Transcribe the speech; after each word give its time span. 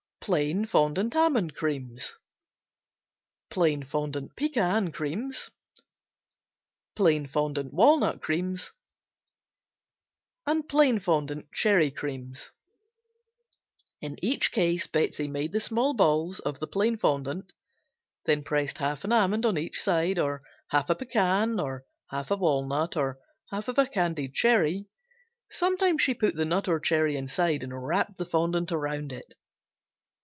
Plain 0.23 0.65
Fondant 0.67 1.15
Almond 1.15 1.55
Creams 1.55 2.15
Plain 3.49 3.81
Fondant 3.81 4.35
Pecan 4.35 4.91
Creams 4.91 5.49
Plain 6.95 7.25
Fondant 7.25 7.73
Walnut 7.73 8.21
Creams 8.21 8.71
Plain 10.69 10.99
Fondant 10.99 11.51
Cherry 11.51 11.89
Creams 11.89 12.51
In 13.99 14.15
each 14.23 14.51
case 14.51 14.85
Betsey 14.85 15.27
made 15.27 15.53
the 15.53 15.59
small 15.59 15.95
balls 15.95 16.39
of 16.41 16.59
the 16.59 16.67
plain 16.67 16.97
fondant, 16.97 17.51
then 18.25 18.43
pressed 18.43 18.77
half 18.77 19.03
an 19.03 19.11
almond 19.11 19.43
on 19.43 19.57
each 19.57 19.81
side, 19.81 20.19
or 20.19 20.39
half 20.69 20.91
a 20.91 20.95
pecan, 20.95 21.59
or 21.59 21.83
half 22.11 22.29
a 22.29 22.35
walnut 22.37 22.95
or 22.95 23.17
half 23.49 23.67
of 23.67 23.79
a 23.79 23.87
candied 23.87 24.35
cherry. 24.35 24.85
Sometimes 25.49 26.03
she 26.03 26.13
put 26.13 26.35
the 26.35 26.45
nut 26.45 26.67
or 26.67 26.79
cherry 26.79 27.17
inside 27.17 27.63
and 27.63 27.87
wrapped 27.87 28.19
the 28.19 28.25
fondant 28.27 28.71
around 28.71 29.11
it. 29.11 29.33